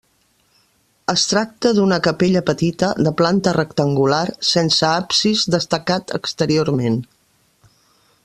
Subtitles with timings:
[1.11, 7.01] Es tracta d'una capella petita, de planta rectangular, sense absis destacat exteriorment.